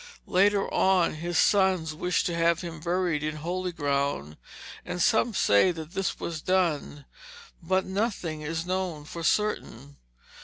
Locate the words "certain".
9.23-9.97